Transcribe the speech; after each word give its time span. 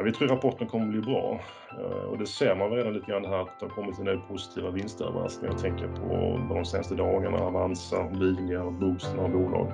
Ja, 0.00 0.04
vi 0.04 0.12
tror 0.12 0.28
rapporten 0.28 0.68
kommer 0.68 0.84
att 0.84 0.90
bli 0.90 1.00
bra 1.00 1.40
eh, 1.78 2.04
och 2.10 2.18
det 2.18 2.26
ser 2.26 2.54
man 2.54 2.70
redan 2.70 2.92
lite 2.92 3.06
grann 3.10 3.24
här 3.24 3.42
att 3.42 3.60
det 3.60 3.66
har 3.66 3.70
kommit 3.70 3.98
en 3.98 4.04
del 4.04 4.18
positiva 4.18 4.70
vinstöverraskningar. 4.70 5.52
Jag 5.52 5.62
tänker 5.62 5.88
på 5.88 6.40
de 6.54 6.64
senaste 6.64 6.94
dagarna, 6.94 7.38
Avanza, 7.38 8.08
Bilia, 8.08 8.70
Boost, 8.70 9.14
några 9.16 9.28
bolag. 9.28 9.72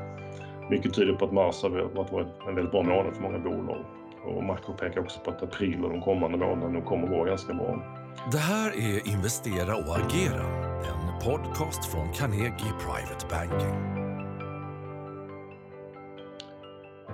Mycket 0.71 0.95
tyder 0.95 1.13
på 1.13 1.25
att 1.25 1.33
mars 1.33 1.63
har 1.63 1.71
varit 2.11 2.29
en 2.49 2.55
väldigt 2.55 2.73
bra 2.73 2.83
månad 2.83 3.15
för 3.15 3.23
många 3.23 3.39
bolag. 3.39 3.85
Och 4.25 4.45
Macro 4.45 4.73
pekar 4.73 5.01
också 5.01 5.21
på 5.21 5.31
att 5.31 5.43
april 5.43 5.85
och 5.85 5.91
de 5.91 6.03
kommande 6.03 6.39
månaderna 6.39 6.81
kommer 6.81 7.05
att 7.05 7.11
vara 7.11 7.29
ganska 7.29 7.55
bra. 7.55 7.83
Det 8.33 8.39
här 8.39 8.71
är 8.71 9.09
Investera 9.09 9.77
och 9.77 9.97
agera, 9.97 10.47
en 10.89 11.21
podcast 11.25 11.93
från 11.93 12.13
Carnegie 12.13 12.73
Private 12.85 13.27
Banking. 13.31 13.96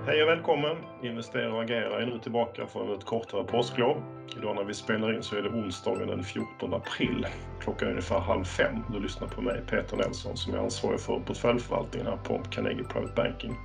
Hej 0.05 0.23
och 0.23 0.29
välkommen! 0.29 0.77
Investera 1.03 1.53
och 1.53 1.63
agera 1.63 2.01
är 2.01 2.05
nu 2.05 2.19
tillbaka 2.19 2.67
från 2.67 2.93
ett 2.93 3.05
kortare 3.05 3.43
påsklov. 3.43 4.03
Idag 4.37 4.55
när 4.55 4.63
vi 4.63 4.73
spelar 4.73 5.15
in 5.15 5.23
så 5.23 5.35
är 5.35 5.41
det 5.41 5.49
onsdagen 5.49 6.07
den 6.07 6.23
14 6.23 6.73
april. 6.73 7.27
Klockan 7.61 7.87
är 7.87 7.91
ungefär 7.91 8.19
halv 8.19 8.43
fem. 8.43 8.75
Du 8.91 8.99
lyssnar 8.99 9.27
på 9.27 9.41
mig, 9.41 9.61
Peter 9.69 9.97
Nelson, 9.97 10.37
som 10.37 10.53
är 10.53 10.57
ansvarig 10.57 10.99
för 10.99 11.19
portföljförvaltningen 11.19 12.07
här 12.07 12.17
på 12.17 12.41
Carnegie 12.51 12.83
Private 12.83 13.13
Banking. 13.15 13.55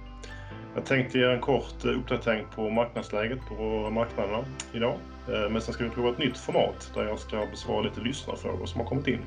Jag 0.74 0.86
tänkte 0.86 1.18
ge 1.18 1.24
en 1.24 1.40
kort 1.40 1.84
eh, 1.84 1.90
uppdatering 1.90 2.46
på 2.54 2.70
marknadsläget 2.70 3.38
på 3.48 3.90
marknaderna 3.90 4.44
idag. 4.72 4.98
Eh, 5.28 5.50
men 5.50 5.62
sen 5.62 5.74
ska 5.74 5.84
vi 5.84 5.90
prova 5.90 6.10
ett 6.10 6.18
nytt 6.18 6.38
format 6.38 6.90
där 6.94 7.04
jag 7.04 7.18
ska 7.18 7.46
besvara 7.50 7.80
lite 7.80 8.00
lyssnarfrågor 8.00 8.66
som 8.66 8.80
har 8.80 8.88
kommit 8.88 9.06
in. 9.06 9.20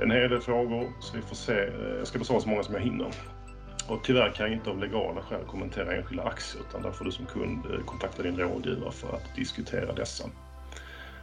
En 0.00 0.10
hel 0.10 0.30
del 0.30 0.40
frågor, 0.40 0.92
så 1.00 1.16
vi 1.16 1.22
får 1.22 1.36
se. 1.36 1.58
Eh, 1.58 1.96
jag 1.98 2.06
ska 2.06 2.18
besvara 2.18 2.40
så 2.40 2.48
många 2.48 2.62
som 2.62 2.74
jag 2.74 2.82
hinner. 2.82 3.10
Och 3.92 4.04
tyvärr 4.04 4.30
kan 4.30 4.46
jag 4.46 4.56
inte 4.56 4.70
av 4.70 4.78
legala 4.78 5.22
skäl 5.22 5.44
kommentera 5.44 5.96
enskilda 5.96 6.22
aktier 6.22 6.62
utan 6.68 6.82
där 6.82 6.92
får 6.92 7.04
du 7.04 7.12
som 7.12 7.26
kund 7.26 7.66
eh, 7.66 7.84
kontakta 7.84 8.22
din 8.22 8.36
rådgivare 8.36 8.92
för 8.92 9.16
att 9.16 9.36
diskutera 9.36 9.92
dessa. 9.92 10.30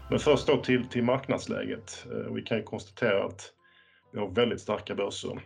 Men 0.10 0.20
först 0.20 0.48
då 0.48 0.64
till, 0.64 0.88
till 0.88 1.04
marknadsläget. 1.04 2.06
Eh, 2.12 2.34
vi 2.34 2.42
kan 2.42 2.58
ju 2.58 2.64
konstatera 2.64 3.26
att 3.26 3.54
vi 4.14 4.20
har 4.20 4.30
väldigt 4.30 4.62
starka 4.62 4.96
börser. 4.96 5.42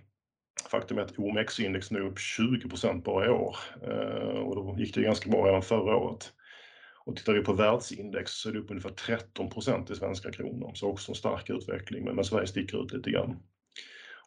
Faktum 0.70 0.98
är 0.98 1.02
att 1.02 1.20
OMX-index 1.20 1.92
nu 1.92 2.00
är 2.00 2.06
upp 2.06 2.20
20 2.20 3.02
bara 3.06 3.26
i 3.26 3.30
år 3.30 3.58
eh, 3.82 4.40
och 4.40 4.56
då 4.56 4.76
gick 4.78 4.96
det 4.96 5.02
ganska 5.02 5.30
bra 5.30 5.48
redan 5.48 5.62
förra 5.62 5.96
året. 5.96 6.34
Och 7.06 7.16
tittar 7.16 7.34
vi 7.34 7.42
på 7.42 7.54
världsindex 7.54 8.32
så 8.32 8.50
är 8.50 8.54
det 8.54 8.60
upp 8.60 8.72
ungefär 8.72 8.90
13% 8.90 9.92
i 9.92 9.96
svenska 9.96 10.32
kronor, 10.32 10.72
så 10.76 10.90
också 10.90 11.12
en 11.12 11.16
stark 11.16 11.50
utveckling, 11.50 12.16
men 12.16 12.26
Sverige 12.26 12.48
sticker 12.48 12.86
ut 12.86 12.94
lite 12.94 13.12
grann. 13.12 13.40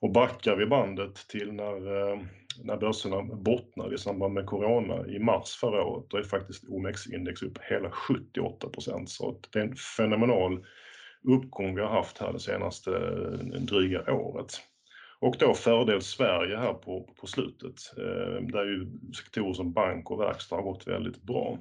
Och 0.06 0.12
backar 0.12 0.56
vi 0.56 0.66
bandet 0.66 1.14
till 1.28 1.52
när, 1.52 2.10
eh, 2.12 2.18
när 2.64 2.76
börserna 2.76 3.22
bottnade 3.22 3.94
i 3.94 3.98
samband 3.98 4.34
med 4.34 4.46
corona 4.46 5.06
i 5.06 5.18
mars 5.18 5.56
förra 5.60 5.84
året, 5.84 6.06
då 6.08 6.16
är 6.16 6.22
faktiskt 6.22 6.64
OMX-index 6.68 7.42
upp 7.42 7.58
hela 7.58 7.90
78% 7.90 9.10
Så 9.10 9.40
det 9.52 9.58
är 9.58 9.62
en 9.62 9.76
fenomenal 9.76 10.64
uppgång 11.22 11.74
vi 11.74 11.82
har 11.82 11.88
haft 11.88 12.18
här 12.18 12.32
det 12.32 12.40
senaste 12.40 12.90
eh, 12.90 13.60
dryga 13.60 14.14
året. 14.14 14.52
Och 15.20 15.36
då 15.38 15.54
fördel 15.54 16.02
Sverige 16.02 16.56
här 16.56 16.74
på, 16.74 17.10
på 17.20 17.26
slutet, 17.26 17.76
eh, 17.98 18.46
där 18.52 18.64
ju 18.64 18.86
sektorer 19.12 19.52
som 19.52 19.72
bank 19.72 20.10
och 20.10 20.20
verkstad 20.20 20.56
har 20.56 20.62
gått 20.62 20.86
väldigt 20.86 21.22
bra. 21.22 21.58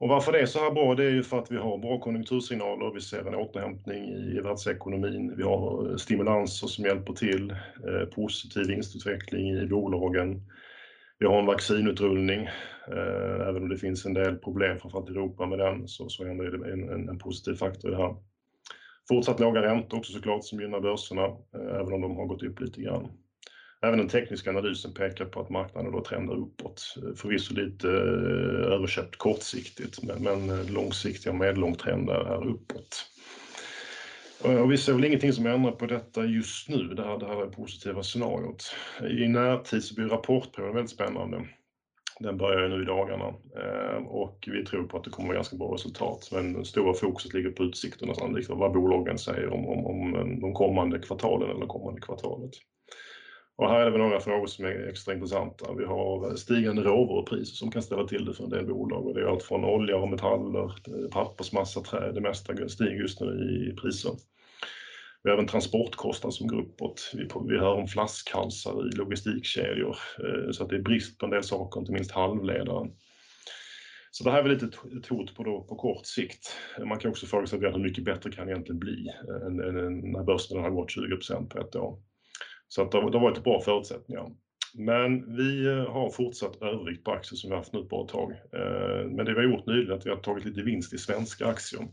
Och 0.00 0.08
varför 0.08 0.32
det 0.32 0.40
är 0.40 0.46
så 0.46 0.58
här 0.58 0.70
bra, 0.70 0.94
det 0.94 1.04
är 1.04 1.10
ju 1.10 1.22
för 1.22 1.38
att 1.38 1.50
vi 1.50 1.56
har 1.56 1.78
bra 1.78 2.00
konjunktursignaler, 2.00 2.94
vi 2.94 3.00
ser 3.00 3.28
en 3.28 3.34
återhämtning 3.34 4.04
i 4.04 4.40
världsekonomin, 4.40 5.36
vi 5.36 5.42
har 5.42 5.90
eh, 5.90 5.96
stimulanser 5.96 6.66
som 6.66 6.84
hjälper 6.84 7.12
till, 7.12 7.50
eh, 7.86 8.08
positiv 8.14 8.66
vinstutveckling 8.66 9.50
i 9.50 9.66
bolagen. 9.66 10.42
Vi 11.18 11.26
har 11.26 11.38
en 11.38 11.46
vaccinutrullning, 11.46 12.44
eh, 12.88 13.48
även 13.48 13.62
om 13.62 13.68
det 13.68 13.78
finns 13.78 14.06
en 14.06 14.14
del 14.14 14.36
problem 14.36 14.78
framförallt 14.78 15.08
i 15.08 15.12
Europa 15.12 15.46
med 15.46 15.58
den 15.58 15.88
så, 15.88 16.08
så 16.08 16.24
är 16.24 16.26
det 16.26 16.72
en, 16.72 16.90
en, 16.90 17.08
en 17.08 17.18
positiv 17.18 17.54
faktor 17.54 17.90
i 17.90 17.94
det 17.94 18.02
här. 18.02 18.16
Fortsatt 19.08 19.40
låga 19.40 19.62
räntor 19.62 19.98
också 19.98 20.12
såklart 20.12 20.44
som 20.44 20.60
gynnar 20.60 20.80
börserna, 20.80 21.24
eh, 21.24 21.80
även 21.80 21.92
om 21.92 22.00
de 22.00 22.16
har 22.16 22.26
gått 22.26 22.42
upp 22.42 22.60
lite 22.60 22.80
grann. 22.80 23.08
Även 23.80 23.98
den 23.98 24.08
tekniska 24.08 24.50
analysen 24.50 24.94
pekar 24.94 25.24
på 25.24 25.40
att 25.40 25.50
marknaden 25.50 25.92
då 25.92 26.04
trendar 26.04 26.34
uppåt. 26.34 26.94
Eh, 26.96 27.14
förvisso 27.14 27.54
lite 27.54 27.88
eh, 27.88 28.72
överköpt 28.72 29.16
kortsiktigt, 29.16 30.02
men, 30.02 30.22
men 30.22 30.50
eh, 30.50 30.70
långsiktiga 30.70 31.32
och 31.32 31.38
medellång 31.38 31.74
trend 31.74 32.10
är 32.10 32.48
uppåt. 32.48 33.04
Och 34.44 34.72
vi 34.72 34.76
ser 34.76 34.92
väl 34.92 35.04
ingenting 35.04 35.32
som 35.32 35.46
ändrar 35.46 35.72
på 35.72 35.86
detta 35.86 36.24
just 36.24 36.68
nu, 36.68 36.94
det 36.94 37.04
här, 37.04 37.18
det 37.18 37.26
här 37.26 37.46
positiva 37.46 38.02
scenariot. 38.02 38.74
I 39.10 39.28
närtid 39.28 39.84
så 39.84 39.94
blir 39.94 40.08
rapportperioden 40.08 40.74
väldigt 40.74 40.90
spännande. 40.90 41.48
Den 42.20 42.36
börjar 42.36 42.68
nu 42.68 42.82
i 42.82 42.86
dagarna 42.86 43.34
och 44.08 44.48
vi 44.52 44.64
tror 44.64 44.86
på 44.86 44.96
att 44.96 45.04
det 45.04 45.10
kommer 45.10 45.34
ganska 45.34 45.56
bra 45.56 45.74
resultat. 45.74 46.28
Men 46.32 46.52
det 46.52 46.64
stora 46.64 46.94
fokuset 46.94 47.34
ligger 47.34 47.50
på 47.50 47.64
utsikterna 47.64 48.14
sannolikt 48.14 48.50
och 48.50 48.58
vad 48.58 48.72
bolagen 48.72 49.18
säger 49.18 49.48
om, 49.48 49.68
om, 49.68 49.86
om 49.86 50.40
de 50.40 50.54
kommande 50.54 50.98
kvartalen 50.98 51.50
eller 51.50 51.66
kommande 51.66 52.00
kvartalet. 52.00 52.52
Och 53.58 53.68
här 53.68 53.80
är 53.80 53.84
det 53.84 53.90
väl 53.90 54.00
några 54.00 54.20
frågor 54.20 54.46
som 54.46 54.64
är 54.64 54.88
extra 54.88 55.14
intressanta. 55.14 55.72
Vi 55.72 55.84
har 55.84 56.36
stigande 56.36 56.82
råvarupriser 56.82 57.54
som 57.54 57.70
kan 57.70 57.82
ställa 57.82 58.06
till 58.06 58.24
det 58.24 58.34
för 58.34 58.44
en 58.44 58.50
del 58.50 58.66
bolag 58.66 59.06
och 59.06 59.14
det 59.14 59.20
är 59.20 59.24
allt 59.24 59.42
från 59.42 59.64
olja 59.64 59.96
och 59.96 60.08
metaller, 60.08 60.64
eh, 60.64 61.10
pappersmassa, 61.12 61.80
trä, 61.80 62.12
det 62.12 62.20
mesta 62.20 62.68
stiger 62.68 63.00
just 63.00 63.20
nu 63.20 63.26
i 63.26 63.76
priser. 63.76 64.12
Vi 65.22 65.30
har 65.30 65.36
även 65.36 65.46
transportkostnader 65.46 66.32
som 66.32 66.46
går 66.46 66.60
uppåt. 66.60 67.10
Vi, 67.14 67.28
vi 67.48 67.58
hör 67.58 67.74
om 67.74 67.88
flaskhalsar 67.88 68.88
i 68.88 68.96
logistikkedjor 68.96 69.96
eh, 70.24 70.50
så 70.50 70.62
att 70.62 70.70
det 70.70 70.76
är 70.76 70.82
brist 70.82 71.18
på 71.18 71.26
en 71.26 71.30
del 71.30 71.44
saker, 71.44 71.80
inte 71.80 71.92
minst 71.92 72.10
halvledare. 72.10 72.90
Så 74.10 74.24
det 74.24 74.30
här 74.30 74.38
är 74.38 74.42
väl 74.42 74.52
lite 74.52 74.66
ett 74.66 75.06
hot 75.06 75.34
på, 75.34 75.42
då, 75.42 75.62
på 75.62 75.76
kort 75.76 76.06
sikt. 76.06 76.56
Man 76.86 76.98
kan 76.98 77.10
också 77.10 77.26
fråga 77.26 77.46
sig 77.46 77.58
hur 77.58 77.78
mycket 77.78 78.04
bättre 78.04 78.30
kan 78.30 78.46
det 78.46 78.52
egentligen 78.52 78.78
bli 78.78 79.08
eh, 79.28 79.46
än, 79.46 79.60
än 79.60 80.12
när 80.12 80.24
börsen 80.24 80.60
har 80.60 80.70
gått 80.70 80.90
20 80.90 81.46
på 81.50 81.58
ett 81.58 81.76
år. 81.76 81.98
Så 82.68 82.82
att 82.82 82.92
det, 82.92 82.98
har 82.98 83.20
varit 83.20 83.44
bra 83.44 83.60
förutsättningar. 83.60 84.30
Men 84.74 85.36
vi 85.36 85.66
eh, 85.66 85.92
har 85.92 86.10
fortsatt 86.10 86.62
övervikt 86.62 87.04
på 87.04 87.12
aktier 87.12 87.36
som 87.36 87.50
vi 87.50 87.54
har 87.54 87.60
haft 87.60 87.72
nu 87.72 87.80
ett 87.80 87.88
bra 87.88 88.06
tag. 88.06 88.32
Eh, 88.32 89.06
men 89.06 89.24
det 89.24 89.34
vi 89.34 89.40
har 89.40 89.52
gjort 89.52 89.66
nyligen 89.66 89.92
är 89.92 89.96
att 89.96 90.06
vi 90.06 90.10
har 90.10 90.16
tagit 90.16 90.44
lite 90.44 90.62
vinst 90.62 90.92
i 90.92 90.98
svenska 90.98 91.46
aktier 91.46 91.88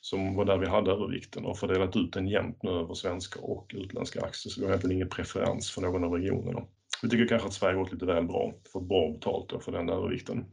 som 0.00 0.36
var 0.36 0.44
där 0.44 0.58
vi 0.58 0.66
hade 0.66 0.90
övervikten 0.90 1.44
och 1.44 1.58
fördelat 1.58 1.96
ut 1.96 2.12
den 2.12 2.28
jämnt 2.28 2.62
nu 2.62 2.70
över 2.70 2.94
svenska 2.94 3.40
och 3.40 3.70
utländska 3.74 4.20
aktier. 4.20 4.50
Så 4.50 4.60
vi 4.60 4.66
har 4.66 4.70
egentligen 4.70 4.96
ingen 4.96 5.08
preferens 5.08 5.70
för 5.70 5.82
någon 5.82 6.04
av 6.04 6.12
regionerna. 6.12 6.62
Vi 7.02 7.08
tycker 7.08 7.28
kanske 7.28 7.48
att 7.48 7.54
Sverige 7.54 7.76
har 7.76 7.82
gått 7.82 7.92
lite 7.92 8.06
väl 8.06 8.26
bra, 8.26 8.52
fått 8.72 8.88
bra 8.88 9.12
betalt 9.12 9.64
för 9.64 9.72
den 9.72 9.88
övervikten. 9.88 10.44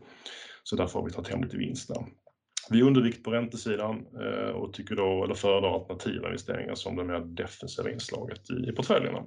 Så 0.63 0.75
därför 0.75 0.99
har 0.99 1.05
vi 1.05 1.13
tagit 1.13 1.31
hem 1.31 1.43
lite 1.43 1.57
vinst 1.57 1.87
där. 1.87 2.05
Vi 2.69 2.79
är 2.79 2.83
undervikt 2.83 3.23
på 3.23 3.31
räntesidan 3.31 4.05
eh, 4.21 4.49
och 4.49 4.73
tycker 4.73 4.95
då, 4.95 5.23
eller 5.23 5.35
föredrar 5.35 5.73
alternativa 5.73 6.27
investeringar 6.27 6.75
som 6.75 6.95
det 6.95 7.03
mer 7.03 7.19
defensiva 7.19 7.91
inslaget 7.91 8.41
i 8.67 8.71
portföljerna. 8.71 9.23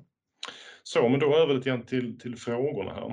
Så, 0.88 1.09
men 1.09 1.21
då 1.21 1.37
över 1.37 1.54
lite 1.54 1.69
grann 1.69 1.87
till, 1.87 2.19
till 2.19 2.37
frågorna 2.37 2.94
här. 2.94 3.04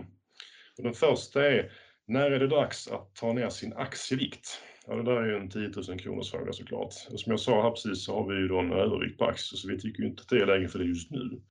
Och 0.78 0.84
den 0.84 0.94
första 0.94 1.46
är, 1.46 1.72
när 2.08 2.32
är 2.32 2.40
det 2.40 2.48
dags 2.48 2.88
att 2.88 3.16
ta 3.16 3.34
ner 3.34 3.50
sin 3.50 3.74
aktievikt? 3.74 4.62
Ja, 4.88 4.96
det 4.96 5.04
där 5.04 5.22
är 5.22 5.26
ju 5.26 5.38
en 5.38 5.50
10 5.50 5.72
000 5.90 6.00
kronors 6.00 6.32
fråga 6.32 6.54
såklart. 6.54 6.94
Och 7.12 7.20
som 7.20 7.32
jag 7.32 7.40
sa 7.40 7.62
här 7.64 7.72
precis 7.72 8.06
så 8.06 8.14
har 8.14 8.30
vi 8.30 8.36
ju 8.36 8.48
då 8.48 8.60
en 8.60 8.72
övervikt 8.72 9.18
på 9.18 9.26
aktier 9.26 9.58
så 9.58 9.68
vi 9.68 9.80
tycker 9.80 10.04
ju 10.04 10.10
inte 10.10 10.22
att 10.22 10.30
det 10.30 10.38
är 10.38 10.46
läge 10.46 10.68
för 10.68 10.80
det 10.80 10.86
just 10.86 11.12
nu. 11.12 11.42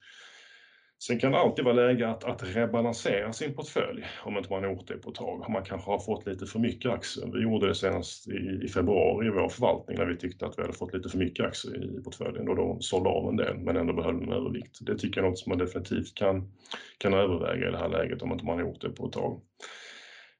Sen 0.98 1.18
kan 1.18 1.32
det 1.32 1.38
alltid 1.38 1.64
vara 1.64 1.74
läge 1.74 2.08
att, 2.08 2.24
att 2.24 2.56
rebalansera 2.56 3.32
sin 3.32 3.54
portfölj 3.54 4.04
om 4.24 4.36
inte 4.36 4.50
man 4.50 4.64
har 4.64 4.70
gjort 4.70 4.88
det 4.88 4.98
på 4.98 5.10
ett 5.10 5.16
tag. 5.16 5.46
Man 5.50 5.64
kanske 5.64 5.90
har 5.90 5.98
fått 5.98 6.26
lite 6.26 6.46
för 6.46 6.58
mycket 6.58 6.90
aktier. 6.90 7.30
Vi 7.32 7.42
gjorde 7.42 7.68
det 7.68 7.74
senast 7.74 8.28
i, 8.28 8.60
i 8.64 8.68
februari 8.68 9.26
i 9.26 9.30
vår 9.30 9.48
förvaltning 9.48 9.98
när 9.98 10.06
vi 10.06 10.16
tyckte 10.16 10.46
att 10.46 10.58
vi 10.58 10.62
hade 10.62 10.74
fått 10.74 10.94
lite 10.94 11.08
för 11.08 11.18
mycket 11.18 11.46
aktier 11.46 11.98
i 11.98 12.02
portföljen 12.02 12.48
och 12.48 12.56
då 12.56 12.76
sålde 12.80 13.08
av 13.08 13.28
en 13.28 13.36
del 13.36 13.58
men 13.58 13.76
ändå 13.76 13.92
behöll 13.92 14.22
en 14.22 14.32
övervikt. 14.32 14.78
Det 14.80 14.98
tycker 14.98 15.20
jag 15.20 15.26
är 15.26 15.30
något 15.30 15.38
som 15.38 15.50
man 15.50 15.58
definitivt 15.58 16.14
kan, 16.14 16.52
kan 16.98 17.14
överväga 17.14 17.68
i 17.68 17.70
det 17.70 17.78
här 17.78 17.88
läget 17.88 18.22
om 18.22 18.32
inte 18.32 18.44
man 18.44 18.54
har 18.58 18.64
gjort 18.64 18.80
det 18.80 18.90
på 18.90 19.06
ett 19.06 19.12
tag. 19.12 19.40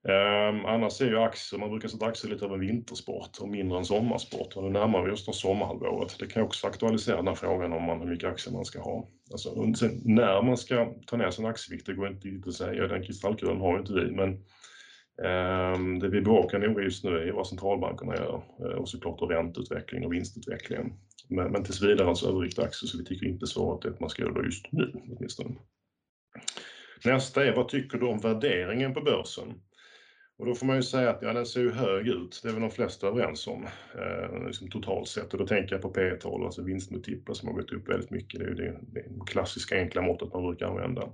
Eh, 0.08 0.70
annars 0.70 1.00
är 1.00 1.06
ju 1.06 1.18
aktier, 1.18 1.60
man 1.60 1.70
brukar 1.70 1.88
sätta 1.88 2.06
aktier 2.06 2.32
lite 2.32 2.44
av 2.44 2.54
en 2.54 2.60
vintersport 2.60 3.38
och 3.40 3.48
mindre 3.48 3.78
en 3.78 3.84
sommarsport 3.84 4.56
och 4.56 4.64
nu 4.64 4.70
närmar 4.70 5.02
vi 5.02 5.12
oss 5.12 5.26
då 5.26 5.32
sommarhalvåret. 5.32 6.16
Det 6.18 6.26
kan 6.26 6.42
också 6.42 6.66
aktualisera 6.66 7.16
den 7.16 7.28
här 7.28 7.34
frågan 7.34 7.72
om 7.72 7.82
man, 7.82 8.00
hur 8.00 8.08
mycket 8.08 8.30
aktier 8.30 8.54
man 8.54 8.64
ska 8.64 8.80
ha. 8.80 9.08
Alltså, 9.32 9.74
sen, 9.74 10.00
när 10.04 10.42
man 10.42 10.56
ska 10.56 10.94
ta 11.06 11.16
ner 11.16 11.30
sin 11.30 11.46
aktievikt, 11.46 11.86
det 11.86 11.94
går 11.94 12.08
inte 12.08 12.28
riktigt 12.28 12.46
att 12.46 12.54
säga, 12.54 12.88
den 12.88 13.02
kristallkulan 13.02 13.60
har 13.60 13.72
ju 13.72 13.80
inte 13.80 13.92
vi, 13.92 14.10
men 14.10 14.44
ehm, 15.24 15.98
det 15.98 16.08
vi 16.08 16.20
bevakar 16.20 16.58
noga 16.58 16.82
just 16.82 17.04
nu 17.04 17.18
är 17.18 17.32
vad 17.32 17.46
centralbankerna 17.46 18.16
gör 18.16 18.42
eh, 18.58 18.76
och 18.76 18.88
såklart 18.88 19.18
då 19.18 19.26
ränteutveckling 19.26 20.04
och 20.04 20.12
vinstutvecklingen. 20.12 20.92
Men, 21.28 21.52
men 21.52 21.64
tills 21.64 21.82
vidare 21.82 22.08
alltså 22.08 22.28
övervikt 22.28 22.58
aktier 22.58 22.88
så 22.88 22.98
vi 22.98 23.04
tycker 23.04 23.26
inte 23.26 23.46
så 23.46 23.74
att 23.74 23.82
det 23.82 24.00
man 24.00 24.10
ska 24.10 24.22
göra 24.22 24.32
det 24.32 24.44
just 24.44 24.72
nu 24.72 24.92
åtminstone. 25.16 25.54
Nästa 27.04 27.46
är, 27.46 27.56
vad 27.56 27.68
tycker 27.68 27.98
du 27.98 28.06
om 28.06 28.18
värderingen 28.18 28.94
på 28.94 29.00
börsen? 29.00 29.54
Och 30.38 30.46
då 30.46 30.54
får 30.54 30.66
man 30.66 30.76
ju 30.76 30.82
säga 30.82 31.10
att 31.10 31.22
ja, 31.22 31.32
den 31.32 31.46
ser 31.46 31.60
ju 31.60 31.70
hög 31.70 32.08
ut. 32.08 32.40
Det 32.42 32.48
är 32.48 32.52
väl 32.52 32.62
de 32.62 32.70
flesta 32.70 33.06
överens 33.06 33.46
om, 33.46 33.66
eh, 33.94 34.46
liksom 34.46 34.70
totalt 34.70 35.08
sett. 35.08 35.32
Och 35.32 35.38
då 35.38 35.46
tänker 35.46 35.74
jag 35.74 35.82
på 35.82 35.90
P 35.90 36.10
tal 36.10 36.44
alltså 36.44 36.62
vinstmultiplar 36.62 37.34
som 37.34 37.48
har 37.48 37.54
gått 37.54 37.72
upp 37.72 37.88
väldigt 37.88 38.10
mycket. 38.10 38.40
Det 38.40 38.46
är 38.46 38.48
ju 38.48 38.54
det, 38.54 38.80
det 38.86 39.04
klassiska 39.26 39.76
enkla 39.76 40.02
måttet 40.02 40.32
man 40.32 40.42
brukar 40.42 40.66
använda. 40.66 41.08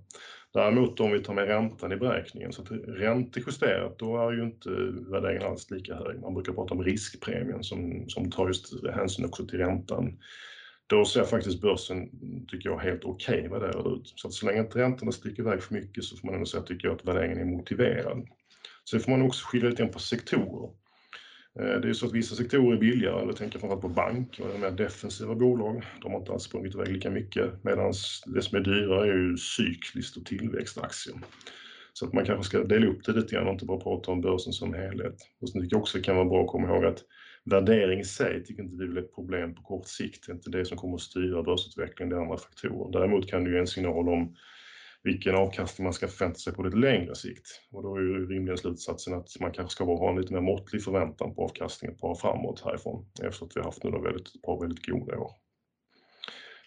Däremot 0.52 1.00
om 1.00 1.12
vi 1.12 1.22
tar 1.22 1.34
med 1.34 1.46
räntan 1.46 1.92
i 1.92 1.96
beräkningen, 1.96 2.52
så 2.52 2.62
att 2.62 2.70
räntejusterat, 2.86 3.98
då 3.98 4.28
är 4.28 4.32
ju 4.32 4.42
inte 4.42 4.70
värderingen 5.10 5.42
alls 5.42 5.70
lika 5.70 5.94
hög. 5.94 6.20
Man 6.20 6.34
brukar 6.34 6.52
prata 6.52 6.74
om 6.74 6.84
riskpremien 6.84 7.64
som, 7.64 8.04
som 8.08 8.30
tar 8.30 8.46
just 8.46 8.86
hänsyn 8.94 9.24
också 9.24 9.46
till 9.46 9.58
räntan. 9.58 10.18
Då 10.86 11.04
ser 11.04 11.24
faktiskt 11.24 11.60
börsen, 11.60 12.10
tycker 12.48 12.68
jag, 12.68 12.78
helt 12.78 13.04
okej 13.04 13.38
okay 13.38 13.48
värderad 13.48 13.86
ut. 13.86 14.12
Så 14.16 14.28
att 14.28 14.34
så 14.34 14.46
länge 14.46 14.60
inte 14.60 14.78
räntorna 14.78 15.12
sticker 15.12 15.42
iväg 15.42 15.62
för 15.62 15.74
mycket 15.74 16.04
så 16.04 16.16
får 16.16 16.26
man 16.26 16.34
ändå 16.34 16.46
säga, 16.46 16.62
tycker 16.62 16.88
jag, 16.88 16.94
att 16.94 17.04
värderingen 17.04 17.38
är 17.38 17.56
motiverad. 17.56 18.26
Sen 18.90 19.00
får 19.00 19.10
man 19.10 19.22
också 19.22 19.46
skilja 19.46 19.68
lite 19.68 19.82
grann 19.82 19.92
på 19.92 19.98
sektorer. 19.98 20.70
Eh, 21.60 21.80
det 21.80 21.88
är 21.88 21.92
så 21.92 22.06
att 22.06 22.12
vissa 22.12 22.34
sektorer 22.34 22.76
är 22.76 22.80
billigare, 22.80 23.22
eller 23.22 23.32
tänker 23.32 23.58
framförallt 23.58 23.82
på 23.82 23.88
bank 23.88 24.40
och 24.40 24.60
mer 24.60 24.70
defensiva 24.70 25.34
bolag. 25.34 25.82
De 26.02 26.12
har 26.12 26.18
inte 26.18 26.32
alls 26.32 26.42
sprungit 26.42 26.74
iväg 26.74 26.88
lika 26.88 27.10
mycket, 27.10 27.64
medan 27.64 27.92
det 28.26 28.42
som 28.42 28.58
är 28.58 28.62
dyrare 28.62 29.10
är 29.10 29.16
ju 29.16 29.36
cykliskt 29.36 30.16
och 30.16 30.26
tillväxtaktier. 30.26 31.16
Så 31.92 32.06
att 32.06 32.12
man 32.12 32.24
kanske 32.24 32.44
ska 32.44 32.64
dela 32.64 32.86
upp 32.86 33.04
det 33.04 33.12
lite 33.12 33.34
grann 33.34 33.46
och 33.46 33.52
inte 33.52 33.64
bara 33.64 33.80
prata 33.80 34.12
om 34.12 34.20
börsen 34.20 34.52
som 34.52 34.74
helhet. 34.74 35.16
Och 35.40 35.48
sen 35.48 35.62
tycker 35.62 35.76
jag 35.76 35.80
också 35.80 35.98
det 35.98 36.04
kan 36.04 36.16
vara 36.16 36.28
bra 36.28 36.42
att 36.42 36.50
komma 36.50 36.68
ihåg 36.68 36.84
att 36.84 37.04
värdering 37.44 38.00
i 38.00 38.04
sig 38.04 38.44
tycker 38.44 38.62
inte 38.62 38.76
vi 38.76 38.84
är 38.84 38.98
ett 38.98 39.14
problem 39.14 39.54
på 39.54 39.62
kort 39.62 39.86
sikt. 39.86 40.26
Det 40.26 40.32
är 40.32 40.34
inte 40.34 40.50
det 40.50 40.64
som 40.64 40.78
kommer 40.78 40.94
att 40.94 41.00
styra 41.00 41.42
börsutvecklingen, 41.42 42.10
det 42.10 42.16
är 42.16 42.20
andra 42.20 42.36
faktorer. 42.36 42.92
Däremot 42.92 43.28
kan 43.28 43.44
det 43.44 43.50
ju 43.50 43.58
en 43.58 43.66
signal 43.66 44.08
om 44.08 44.36
vilken 45.02 45.34
avkastning 45.34 45.84
man 45.84 45.92
ska 45.92 46.08
förvänta 46.08 46.38
sig 46.38 46.52
på 46.52 46.62
lite 46.62 46.76
längre 46.76 47.14
sikt. 47.14 47.46
Och 47.72 47.82
då 47.82 47.96
är 47.96 48.00
ju 48.00 48.26
rimligen 48.26 48.58
slutsatsen 48.58 49.14
att 49.14 49.40
man 49.40 49.52
kanske 49.52 49.72
ska 49.72 49.84
ha 49.84 50.10
en 50.10 50.20
lite 50.20 50.32
mer 50.32 50.40
måttlig 50.40 50.84
förväntan 50.84 51.34
på 51.34 51.44
avkastningen 51.44 51.94
ett 51.94 52.00
par 52.00 52.14
framåt 52.14 52.60
härifrån 52.64 53.06
efter 53.22 53.46
att 53.46 53.56
vi 53.56 53.60
har 53.60 53.64
haft 53.64 53.84
nu 53.84 53.90
väldigt, 53.90 54.34
ett 54.34 54.42
par 54.42 54.60
väldigt 54.60 54.86
goda 54.86 55.18
år. 55.18 55.30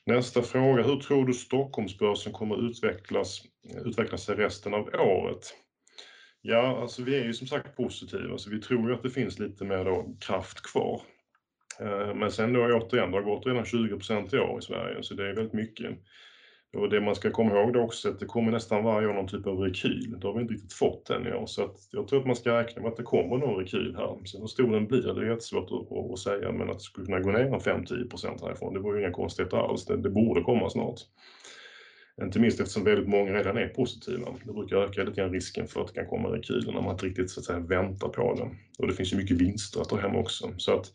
Nästa 0.05 0.41
fråga, 0.41 0.83
hur 0.83 0.99
tror 0.99 1.25
du 1.25 1.33
Stockholmsbörsen 1.33 2.33
kommer 2.33 2.69
utvecklas, 2.69 3.41
utvecklas 3.85 4.23
sig 4.23 4.35
resten 4.35 4.73
av 4.73 4.89
året? 4.99 5.55
Ja, 6.41 6.81
alltså 6.81 7.03
vi 7.03 7.15
är 7.15 7.23
ju 7.23 7.33
som 7.33 7.47
sagt 7.47 7.75
positiva, 7.75 8.37
så 8.37 8.49
vi 8.49 8.61
tror 8.61 8.89
ju 8.89 8.95
att 8.95 9.03
det 9.03 9.09
finns 9.09 9.39
lite 9.39 9.65
mer 9.65 9.85
då 9.85 10.15
kraft 10.19 10.61
kvar. 10.61 11.01
Eh, 11.79 12.15
men 12.15 12.31
sen 12.31 12.53
då 12.53 12.59
återigen, 12.59 13.11
det 13.11 13.17
har 13.17 13.23
gått 13.23 13.45
redan 13.45 13.65
20 13.65 13.99
i 14.33 14.39
år 14.39 14.59
i 14.59 14.61
Sverige, 14.61 15.03
så 15.03 15.13
det 15.13 15.29
är 15.29 15.35
väldigt 15.35 15.53
mycket. 15.53 15.97
Och 16.73 16.89
det 16.89 17.01
man 17.01 17.15
ska 17.15 17.31
komma 17.31 17.51
ihåg 17.51 17.73
då 17.73 17.79
också 17.79 18.07
är 18.07 18.11
att 18.11 18.19
det 18.19 18.25
kommer 18.25 18.51
nästan 18.51 18.83
varje 18.83 19.07
år 19.07 19.13
någon 19.13 19.27
typ 19.27 19.47
av 19.47 19.59
rekyl. 19.59 20.15
Det 20.19 20.27
har 20.27 20.33
vi 20.33 20.41
inte 20.41 20.53
riktigt 20.53 20.73
fått 20.73 21.09
än 21.09 21.27
i 21.27 21.33
år. 21.33 21.45
Så 21.45 21.63
att 21.63 21.75
jag 21.91 22.07
tror 22.07 22.19
att 22.19 22.25
man 22.25 22.35
ska 22.35 22.59
räkna 22.59 22.81
med 22.81 22.91
att 22.91 22.97
det 22.97 23.03
kommer 23.03 23.37
någon 23.37 23.59
rekyl 23.59 23.95
här. 23.97 24.25
Sen 24.25 24.41
hur 24.41 24.47
stor 24.47 24.71
den 24.71 24.87
blir, 24.87 25.13
det 25.13 25.25
är 25.25 25.29
jättesvårt 25.29 25.71
att, 25.71 26.11
att 26.11 26.19
säga. 26.19 26.51
Men 26.51 26.69
att 26.69 26.77
det 26.77 26.83
skulle 26.83 27.05
kunna 27.05 27.19
gå 27.19 27.31
ner 27.31 27.49
5-10% 27.49 28.45
härifrån, 28.45 28.73
det 28.73 28.79
vore 28.79 28.99
ju 28.99 29.05
inga 29.05 29.13
konstigheter 29.13 29.57
alls. 29.57 29.85
Det, 29.85 29.97
det 29.97 30.09
borde 30.09 30.41
komma 30.41 30.69
snart. 30.69 30.99
Inte 32.21 32.39
minst 32.39 32.59
eftersom 32.59 32.83
väldigt 32.83 33.07
många 33.07 33.33
redan 33.33 33.57
är 33.57 33.67
positiva. 33.67 34.27
Det 34.45 34.53
brukar 34.53 34.77
öka 34.77 35.03
lite 35.03 35.21
grann 35.21 35.31
risken 35.33 35.67
för 35.67 35.81
att 35.81 35.87
det 35.87 35.93
kan 35.93 36.07
komma 36.07 36.29
rekyler 36.29 36.71
när 36.73 36.81
man 36.81 36.91
inte 36.91 37.05
riktigt 37.05 37.29
så 37.29 37.39
att 37.39 37.45
säga, 37.45 37.59
väntar 37.59 38.07
på 38.07 38.33
det. 38.33 38.49
Och 38.79 38.87
det 38.87 38.93
finns 38.93 39.13
ju 39.13 39.17
mycket 39.17 39.37
vinster 39.37 39.81
att 39.81 39.89
ta 39.89 39.97
hem 39.97 40.15
också. 40.15 40.53
Så 40.57 40.73
att 40.73 40.91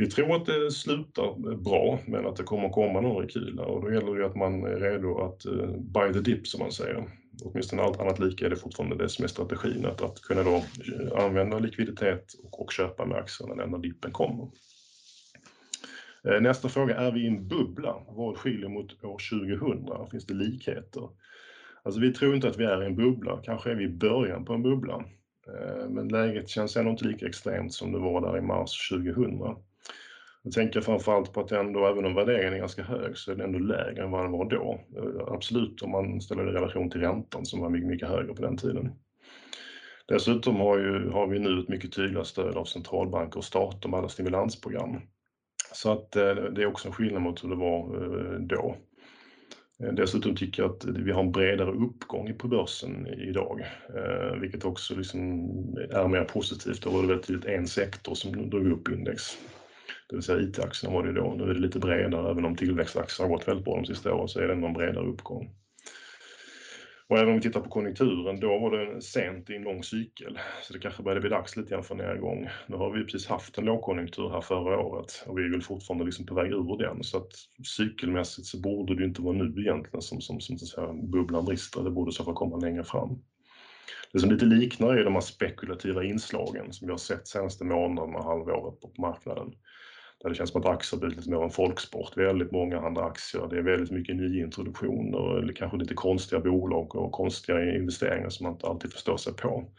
vi 0.00 0.10
tror 0.10 0.36
att 0.36 0.46
det 0.46 0.70
slutar 0.70 1.56
bra, 1.56 1.98
men 2.06 2.26
att 2.26 2.36
det 2.36 2.42
kommer 2.42 2.68
komma 2.68 3.00
någon 3.00 3.22
rekyl 3.22 3.58
och 3.58 3.82
då 3.82 3.92
gäller 3.92 4.18
det 4.18 4.26
att 4.26 4.36
man 4.36 4.64
är 4.64 4.80
redo 4.80 5.18
att 5.18 5.46
uh, 5.46 5.76
buy 5.76 6.12
the 6.12 6.20
dip 6.20 6.46
som 6.46 6.60
man 6.60 6.72
säger. 6.72 7.08
Åtminstone 7.44 7.82
allt 7.82 8.00
annat 8.00 8.18
lika 8.18 8.46
är 8.46 8.50
det 8.50 8.56
fortfarande 8.56 8.96
det 8.96 9.08
som 9.08 9.24
är 9.24 9.28
strategin, 9.28 9.86
att, 9.86 10.02
att 10.02 10.22
kunna 10.22 10.42
då 10.42 10.54
eh, 10.54 11.24
använda 11.24 11.58
likviditet 11.58 12.34
och, 12.44 12.62
och 12.62 12.72
köpa 12.72 13.06
med 13.06 13.18
aktierna 13.18 13.66
när 13.66 13.78
dippen 13.78 14.12
kommer. 14.12 14.48
Eh, 16.24 16.40
nästa 16.40 16.68
fråga, 16.68 16.96
är 16.96 17.12
vi 17.12 17.24
i 17.24 17.26
en 17.26 17.48
bubbla? 17.48 17.96
Vad 18.08 18.36
skiljer 18.36 18.68
mot 18.68 19.04
år 19.04 19.18
2000? 19.30 20.10
Finns 20.10 20.26
det 20.26 20.34
likheter? 20.34 21.08
Alltså 21.82 22.00
vi 22.00 22.12
tror 22.12 22.34
inte 22.34 22.48
att 22.48 22.58
vi 22.58 22.64
är 22.64 22.82
i 22.82 22.86
en 22.86 22.96
bubbla, 22.96 23.40
kanske 23.44 23.70
är 23.70 23.74
vi 23.74 23.84
i 23.84 23.88
början 23.88 24.44
på 24.44 24.52
en 24.52 24.62
bubbla. 24.62 25.04
Men 25.88 26.08
läget 26.08 26.48
känns 26.48 26.76
ändå 26.76 26.90
inte 26.90 27.04
lika 27.04 27.26
extremt 27.26 27.72
som 27.72 27.92
det 27.92 27.98
var 27.98 28.20
där 28.20 28.38
i 28.38 28.40
mars 28.40 28.88
2000. 28.90 29.56
Jag 30.42 30.52
tänker 30.52 30.80
framförallt 30.80 31.32
på 31.32 31.40
att 31.40 31.52
ändå, 31.52 31.86
även 31.86 32.04
om 32.04 32.14
värderingen 32.14 32.54
är 32.54 32.58
ganska 32.58 32.82
hög, 32.82 33.16
så 33.16 33.30
är 33.30 33.36
den 33.36 33.46
ändå 33.46 33.58
lägre 33.58 34.04
än 34.04 34.10
vad 34.10 34.24
den 34.24 34.32
var 34.32 34.50
då. 34.50 34.80
Absolut 35.28 35.82
om 35.82 35.90
man 35.90 36.20
ställer 36.20 36.44
det 36.44 36.50
i 36.50 36.54
relation 36.54 36.90
till 36.90 37.00
räntan 37.00 37.46
som 37.46 37.60
var 37.60 37.70
mycket, 37.70 37.88
mycket 37.88 38.08
högre 38.08 38.34
på 38.34 38.42
den 38.42 38.56
tiden. 38.56 38.92
Dessutom 40.08 40.56
har, 40.56 40.78
ju, 40.78 41.10
har 41.10 41.26
vi 41.26 41.38
nu 41.38 41.60
ett 41.60 41.68
mycket 41.68 41.92
tydligare 41.92 42.24
stöd 42.24 42.56
av 42.56 42.64
centralbanker 42.64 43.38
och 43.38 43.44
stater 43.44 43.88
med 43.88 43.98
alla 43.98 44.08
stimulansprogram. 44.08 45.00
Så 45.72 45.92
att 45.92 46.16
eh, 46.16 46.34
det 46.34 46.62
är 46.62 46.66
också 46.66 46.88
en 46.88 46.94
skillnad 46.94 47.22
mot 47.22 47.44
hur 47.44 47.48
det 47.48 47.56
var 47.56 47.80
eh, 47.96 48.40
då. 48.40 48.76
Eh, 49.82 49.92
dessutom 49.92 50.36
tycker 50.36 50.62
jag 50.62 50.70
att 50.70 50.84
vi 50.84 51.12
har 51.12 51.22
en 51.22 51.32
bredare 51.32 51.70
uppgång 51.70 52.34
på 52.38 52.48
börsen 52.48 53.06
idag, 53.06 53.66
vilket 54.40 54.64
också 54.64 54.94
liksom 54.94 55.20
är 55.90 56.08
mer 56.08 56.24
positivt. 56.24 56.82
Då 56.82 56.90
var 56.90 57.02
det 57.02 57.08
väldigt 57.08 57.26
tydligt 57.26 57.44
en 57.44 57.66
sektor 57.66 58.14
som 58.14 58.50
drog 58.50 58.66
upp 58.66 58.88
index 58.88 59.38
det 60.10 60.16
vill 60.16 60.22
säga 60.22 60.40
IT-aktierna 60.40 60.94
var 60.94 61.06
det 61.06 61.12
då. 61.12 61.34
Nu 61.38 61.44
är 61.44 61.54
det 61.54 61.60
lite 61.60 61.78
bredare, 61.78 62.30
även 62.30 62.44
om 62.44 62.56
tillväxtaktierna 62.56 63.28
har 63.28 63.36
gått 63.36 63.48
väldigt 63.48 63.64
bra 63.64 63.76
de 63.76 63.86
sista 63.86 64.14
åren 64.14 64.28
så 64.28 64.40
är 64.40 64.46
det 64.46 64.52
ändå 64.52 64.66
en 64.66 64.72
bredare 64.72 65.06
uppgång. 65.06 65.50
Och 67.08 67.18
även 67.18 67.28
om 67.28 67.34
vi 67.34 67.42
tittar 67.42 67.60
på 67.60 67.68
konjunkturen, 67.68 68.40
då 68.40 68.58
var 68.58 68.70
det 68.70 69.02
sent 69.02 69.50
i 69.50 69.56
en 69.56 69.62
lång 69.62 69.82
cykel. 69.82 70.38
Så 70.62 70.72
det 70.72 70.78
kanske 70.78 71.02
började 71.02 71.20
bli 71.20 71.30
dags 71.30 71.56
lite 71.56 71.70
grann 71.70 71.82
för 71.82 71.94
nedgång. 71.94 72.48
Nu 72.66 72.76
har 72.76 72.90
vi 72.90 73.04
precis 73.04 73.26
haft 73.26 73.58
en 73.58 73.64
lågkonjunktur 73.64 74.30
här 74.30 74.40
förra 74.40 74.78
året 74.78 75.24
och 75.26 75.38
vi 75.38 75.44
är 75.44 75.50
väl 75.50 75.62
fortfarande 75.62 76.04
liksom 76.04 76.26
på 76.26 76.34
väg 76.34 76.50
ur 76.50 76.78
den. 76.78 77.04
Så 77.04 77.16
att 77.16 77.32
cykelmässigt 77.76 78.46
så 78.46 78.60
borde 78.60 78.96
det 78.96 79.04
inte 79.04 79.22
vara 79.22 79.36
nu 79.36 79.62
egentligen 79.62 80.02
som, 80.02 80.20
som, 80.20 80.40
som 80.40 80.58
så 80.58 80.66
säga, 80.66 80.92
bubblan 80.92 81.44
brister. 81.44 81.82
Det 81.82 81.90
borde 81.90 82.10
i 82.10 82.12
så 82.12 82.24
fall 82.24 82.34
komma 82.34 82.56
längre 82.56 82.84
fram. 82.84 83.18
Det 84.12 84.18
som 84.18 84.30
lite 84.30 84.44
liknar 84.44 84.96
är 84.96 85.04
de 85.04 85.14
här 85.14 85.20
spekulativa 85.20 86.04
inslagen 86.04 86.72
som 86.72 86.86
vi 86.86 86.90
har 86.90 86.98
sett 86.98 87.28
senaste 87.28 87.64
månaderna, 87.64 88.22
halvåret 88.22 88.80
på 88.80 88.92
marknaden. 88.98 89.52
Där 90.22 90.28
det 90.28 90.34
känns 90.34 90.50
som 90.50 90.60
att 90.60 90.68
aktier 90.68 90.96
har 90.96 91.00
blivit 91.00 91.18
lite 91.18 91.30
mer 91.30 91.44
en 91.44 91.50
folksport. 91.50 92.16
Väldigt 92.16 92.52
många 92.52 92.80
handlar 92.80 93.06
aktier. 93.06 93.46
Det 93.50 93.58
är 93.58 93.62
väldigt 93.62 93.90
mycket 93.90 94.16
nyintroduktioner 94.16 95.38
eller 95.38 95.52
kanske 95.52 95.78
lite 95.78 95.94
konstiga 95.94 96.40
bolag 96.40 96.96
och 96.96 97.12
konstiga 97.12 97.76
investeringar 97.76 98.28
som 98.28 98.44
man 98.44 98.52
inte 98.52 98.66
alltid 98.66 98.92
förstår 98.92 99.16
sig 99.16 99.32
på. 99.32 99.72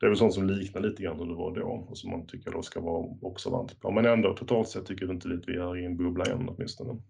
Det 0.00 0.06
är 0.06 0.10
väl 0.10 0.18
sånt 0.18 0.34
som 0.34 0.46
liknar 0.46 0.82
lite 0.82 1.02
grann 1.02 1.18
hur 1.18 1.26
det 1.26 1.34
var 1.34 1.54
då 1.54 1.86
och 1.88 1.98
som 1.98 2.10
man 2.10 2.26
tycker 2.26 2.50
då 2.50 2.62
ska 2.62 2.80
vara 2.80 3.06
observant 3.22 3.80
på. 3.80 3.90
Men 3.90 4.06
ändå 4.06 4.34
totalt 4.34 4.68
sett 4.68 4.86
tycker 4.86 5.06
jag 5.06 5.14
inte 5.14 5.28
att 5.28 5.48
vi 5.48 5.56
är 5.56 5.78
i 5.78 5.84
en 5.84 5.96
bubbla 5.96 6.24
än 6.24 6.48
åtminstone. 6.48 7.02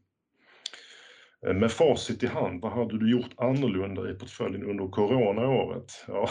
Eh, 1.47 1.55
med 1.55 1.73
facit 1.73 2.23
i 2.23 2.27
hand, 2.27 2.63
vad 2.63 2.73
hade 2.73 2.99
du 2.99 3.11
gjort 3.11 3.31
annorlunda 3.37 4.11
i 4.11 4.15
portföljen 4.15 4.65
under 4.65 4.89
coronaåret? 4.89 6.05
Ja, 6.09 6.29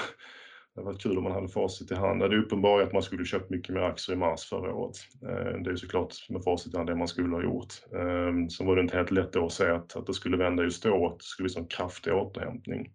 det 0.79 0.83
hade 0.83 0.93
varit 0.93 1.03
kul 1.03 1.17
om 1.17 1.23
man 1.23 1.31
hade 1.31 1.47
facit 1.47 1.91
i 1.91 1.95
hand. 1.95 2.19
Det 2.19 2.25
är 2.25 2.39
uppenbart 2.39 2.83
att 2.83 2.93
man 2.93 3.03
skulle 3.03 3.25
köpt 3.25 3.49
mycket 3.49 3.75
mer 3.75 3.81
aktier 3.81 4.15
i 4.15 4.19
mars 4.19 4.45
förra 4.45 4.73
året. 4.73 4.95
Eh, 5.23 5.61
det 5.63 5.71
är 5.71 5.75
såklart 5.75 6.29
med 6.29 6.43
facit 6.43 6.73
i 6.73 6.77
hand 6.77 6.89
det 6.89 6.95
man 6.95 7.07
skulle 7.07 7.35
ha 7.35 7.43
gjort. 7.43 7.73
Eh, 7.93 8.47
sen 8.47 8.67
var 8.67 8.75
det 8.75 8.81
inte 8.81 8.97
helt 8.97 9.11
lätt 9.11 9.35
att 9.35 9.51
säga 9.51 9.75
att, 9.75 9.95
att 9.95 10.07
det 10.07 10.13
skulle 10.13 10.37
vända 10.37 10.63
just 10.63 10.83
då, 10.83 11.05
att 11.07 11.19
det 11.19 11.23
skulle 11.23 11.49
bli 11.49 11.57
en 11.57 11.67
kraftig 11.67 12.13
återhämtning. 12.13 12.91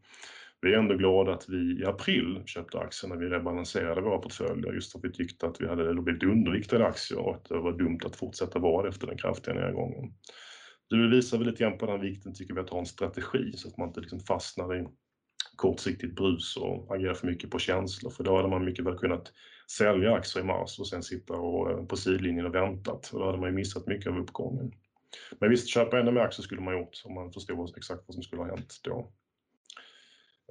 Vi 0.60 0.74
är 0.74 0.78
ändå 0.78 0.94
glada 0.94 1.32
att 1.32 1.48
vi 1.48 1.80
i 1.80 1.84
april 1.84 2.42
köpte 2.46 2.78
aktier 2.78 3.08
när 3.10 3.16
vi 3.16 3.26
rebalanserade 3.26 4.00
våra 4.00 4.18
portföljer 4.18 4.72
just 4.72 4.92
för 4.92 4.98
att 4.98 5.04
vi 5.04 5.12
tyckte 5.12 5.46
att 5.46 5.60
vi 5.60 5.68
hade 5.68 6.02
blivit 6.02 6.22
underviktade 6.22 6.86
aktier 6.86 7.18
och 7.18 7.34
att 7.34 7.44
det 7.44 7.58
var 7.58 7.72
dumt 7.72 8.00
att 8.04 8.16
fortsätta 8.16 8.58
vara 8.58 8.82
det 8.82 8.88
efter 8.88 9.06
den 9.06 9.18
kraftiga 9.18 9.54
nedgången. 9.54 10.12
Du 10.88 11.10
visar 11.10 11.38
väl 11.38 11.46
lite 11.46 11.64
grann 11.64 11.78
på 11.78 11.86
den 11.86 12.00
vikten 12.00 12.34
tycker 12.34 12.54
vi 12.54 12.60
att 12.60 12.70
ha 12.70 12.78
en 12.78 12.86
strategi 12.86 13.52
så 13.54 13.68
att 13.68 13.78
man 13.78 13.88
inte 13.88 14.00
liksom 14.00 14.20
fastnar 14.20 14.76
i 14.76 14.86
kortsiktigt 15.56 16.16
brus 16.16 16.56
och 16.56 16.94
agera 16.94 17.14
för 17.14 17.26
mycket 17.26 17.50
på 17.50 17.58
känslor. 17.58 18.10
För 18.10 18.24
då 18.24 18.36
hade 18.36 18.48
man 18.48 18.64
mycket 18.64 18.84
väl 18.84 18.98
kunnat 18.98 19.32
sälja 19.70 20.14
aktier 20.14 20.42
i 20.42 20.46
mars 20.46 20.78
och 20.78 20.88
sen 20.88 21.02
sitta 21.02 21.34
och, 21.34 21.70
eh, 21.70 21.84
på 21.84 21.96
sidlinjen 21.96 22.46
och 22.46 22.54
väntat. 22.54 23.10
Och 23.12 23.20
då 23.20 23.26
hade 23.26 23.38
man 23.38 23.48
ju 23.48 23.54
missat 23.54 23.86
mycket 23.86 24.06
av 24.06 24.18
uppgången. 24.18 24.72
Men 25.38 25.50
visst, 25.50 25.68
köpa 25.68 25.98
ännu 25.98 26.10
mer 26.10 26.20
aktier 26.20 26.44
skulle 26.44 26.60
man 26.60 26.78
gjort 26.78 27.02
om 27.04 27.14
man 27.14 27.32
förstod 27.32 27.76
exakt 27.76 28.02
vad 28.06 28.14
som 28.14 28.22
skulle 28.22 28.42
ha 28.42 28.48
hänt 28.48 28.80
då. 28.84 29.12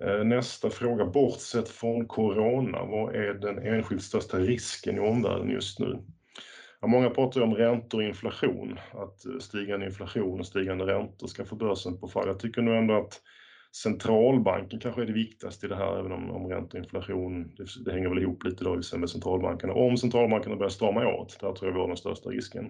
Eh, 0.01 0.23
nästa 0.23 0.69
fråga, 0.69 1.05
bortsett 1.05 1.69
från 1.69 2.07
Corona, 2.07 2.85
vad 2.85 3.15
är 3.15 3.33
den 3.33 3.59
enskilt 3.59 4.03
största 4.03 4.37
risken 4.39 4.95
i 4.95 4.99
omvärlden 4.99 5.49
just 5.49 5.79
nu? 5.79 6.03
Ja, 6.81 6.87
många 6.87 7.09
pratar 7.09 7.41
ju 7.41 7.47
om 7.47 7.55
räntor 7.55 7.97
och 7.97 8.03
inflation, 8.03 8.79
att 8.91 9.25
eh, 9.25 9.37
stigande 9.39 9.85
inflation 9.85 10.39
och 10.39 10.45
stigande 10.45 10.85
räntor 10.85 11.27
ska 11.27 11.45
få 11.45 11.55
börsen 11.55 11.97
på 11.97 12.07
fall. 12.07 12.27
Jag 12.27 12.39
tycker 12.39 12.61
nog 12.61 12.75
ändå 12.75 12.93
att 12.93 13.21
centralbanken 13.75 14.79
kanske 14.79 15.01
är 15.01 15.05
det 15.05 15.13
viktigaste 15.13 15.65
i 15.65 15.69
det 15.69 15.75
här, 15.75 15.99
även 15.99 16.11
om, 16.11 16.31
om 16.31 16.47
ränta 16.47 16.77
och 16.77 16.83
inflation, 16.83 17.51
det, 17.57 17.65
det, 17.85 17.91
hänger 17.91 18.09
väl 18.09 18.19
ihop 18.19 18.43
lite 18.43 18.63
då 18.63 18.97
med 18.97 19.09
centralbankerna. 19.09 19.73
Om 19.73 19.97
centralbankerna 19.97 20.55
börjar 20.55 20.69
strama 20.69 21.07
åt, 21.07 21.39
där 21.39 21.53
tror 21.53 21.69
jag 21.69 21.73
vi 21.73 21.79
har 21.79 21.87
den 21.87 21.97
största 21.97 22.29
risken. 22.29 22.65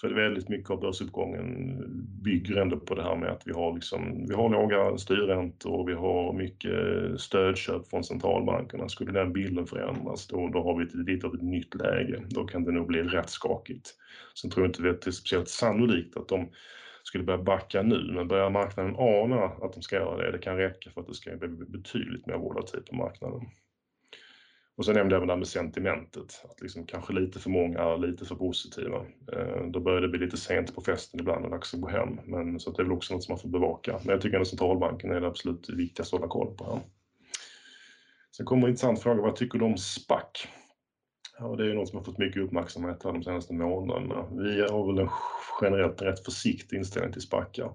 För 0.00 0.10
väldigt 0.10 0.48
mycket 0.48 0.70
av 0.70 0.80
börsuppgången 0.80 1.78
bygger 2.22 2.56
ändå 2.56 2.80
på 2.80 2.94
det 2.94 3.02
här 3.02 3.16
med 3.16 3.30
att 3.30 3.42
vi 3.46 3.52
har, 3.52 3.74
liksom, 3.74 4.26
vi 4.28 4.34
har 4.34 4.48
låga 4.48 4.98
styrräntor 4.98 5.72
och 5.72 5.88
vi 5.88 5.94
har 5.94 6.32
mycket 6.32 7.20
stödköp 7.20 7.88
från 7.88 8.04
centralbankerna. 8.04 8.88
Skulle 8.88 9.12
den 9.12 9.32
bilden 9.32 9.66
förändras 9.66 10.26
då, 10.26 10.48
då 10.48 10.62
har 10.62 10.78
vi 10.78 10.84
ett, 10.84 10.94
lite 10.94 11.26
av 11.26 11.34
ett 11.34 11.42
nytt 11.42 11.74
läge. 11.74 12.22
Då 12.28 12.44
kan 12.44 12.64
det 12.64 12.72
nog 12.72 12.86
bli 12.86 13.02
rätt 13.02 13.30
skakigt. 13.30 13.94
Sen 14.34 14.50
tror 14.50 14.64
jag 14.64 14.68
inte 14.68 14.90
att 14.90 15.02
det 15.02 15.10
är 15.10 15.12
speciellt 15.12 15.48
sannolikt 15.48 16.16
att 16.16 16.28
de 16.28 16.48
skulle 17.04 17.24
börja 17.24 17.42
backa 17.42 17.82
nu, 17.82 18.12
men 18.12 18.28
börjar 18.28 18.50
marknaden 18.50 18.96
ana 18.98 19.44
att 19.44 19.72
de 19.72 19.82
ska 19.82 19.96
göra 19.96 20.16
det, 20.16 20.32
det 20.32 20.38
kan 20.38 20.56
räcka 20.56 20.90
för 20.90 21.00
att 21.00 21.06
det 21.06 21.14
ska 21.14 21.36
bli 21.36 21.48
betydligt 21.48 22.26
mer 22.26 22.36
volatilt 22.36 22.86
på 22.86 22.94
marknaden. 22.94 23.40
Och 24.76 24.84
sen 24.84 24.94
nämnde 24.94 25.14
jag 25.14 25.18
även 25.18 25.28
det 25.28 25.34
här 25.34 25.38
med 25.38 25.48
sentimentet, 25.48 26.44
att 26.50 26.60
liksom 26.60 26.86
kanske 26.86 27.12
lite 27.12 27.38
för 27.38 27.50
många 27.50 27.78
är 27.78 27.98
lite 27.98 28.24
för 28.24 28.34
positiva. 28.34 29.06
Eh, 29.32 29.66
då 29.66 29.80
börjar 29.80 30.00
det 30.00 30.08
bli 30.08 30.20
lite 30.20 30.36
sent 30.36 30.74
på 30.74 30.80
festen 30.80 31.20
ibland 31.20 31.42
när 31.42 31.48
det 31.48 31.54
är 31.54 31.58
dags 31.58 31.74
att 31.74 31.80
gå 31.80 31.88
hem, 31.88 32.20
men 32.24 32.60
så 32.60 32.70
det 32.70 32.82
är 32.82 32.84
väl 32.84 32.92
också 32.92 33.14
något 33.14 33.24
som 33.24 33.32
man 33.32 33.38
får 33.38 33.48
bevaka. 33.48 33.98
Men 34.02 34.12
jag 34.12 34.20
tycker 34.20 34.40
att 34.40 34.48
centralbanken 34.48 35.10
är 35.10 35.20
det 35.20 35.26
absolut 35.26 35.70
viktigaste 35.70 36.16
att 36.16 36.20
hålla 36.20 36.32
koll 36.32 36.56
på 36.56 36.64
här. 36.64 36.80
Sen 38.36 38.46
kommer 38.46 38.62
en 38.62 38.70
intressant 38.70 39.02
fråga, 39.02 39.22
vad 39.22 39.36
tycker 39.36 39.58
du 39.58 39.64
om 39.64 39.76
SPAC? 39.76 40.48
Ja, 41.38 41.54
det 41.56 41.70
är 41.70 41.74
något 41.74 41.88
som 41.88 41.98
har 41.98 42.04
fått 42.04 42.18
mycket 42.18 42.42
uppmärksamhet 42.42 43.04
här 43.04 43.12
de 43.12 43.22
senaste 43.22 43.54
månaderna. 43.54 44.26
Vi 44.30 44.60
har 44.60 44.86
väl 44.86 44.98
en 45.04 45.10
generellt 45.62 46.02
rätt 46.02 46.24
försiktig 46.24 46.76
inställning 46.76 47.12
till 47.12 47.22
SPACar. 47.22 47.72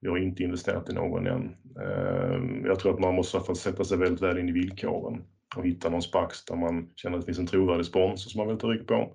Vi 0.00 0.08
har 0.08 0.18
inte 0.18 0.42
investerat 0.42 0.90
i 0.90 0.92
någon 0.92 1.26
än. 1.26 1.56
Ehm, 1.82 2.64
jag 2.66 2.78
tror 2.78 2.92
att 2.94 3.00
man 3.00 3.14
måste 3.14 3.54
sätta 3.54 3.84
sig 3.84 3.98
väldigt 3.98 4.22
väl 4.22 4.38
in 4.38 4.48
i 4.48 4.52
villkoren 4.52 5.22
och 5.56 5.66
hitta 5.66 5.88
någon 5.88 6.02
SPAX 6.02 6.44
där 6.44 6.56
man 6.56 6.88
känner 6.96 7.16
att 7.16 7.22
det 7.22 7.26
finns 7.26 7.38
en 7.38 7.46
trovärdig 7.46 7.86
sponsor 7.86 8.30
som 8.30 8.38
man 8.38 8.48
vill 8.48 8.58
ta 8.58 8.68
rygg 8.68 8.86
på 8.86 9.12